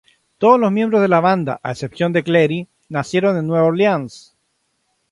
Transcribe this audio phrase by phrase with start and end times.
[0.39, 4.35] Todos los miembros de la banda, a excepción de Cleary, nacieron en Nueva Orleans.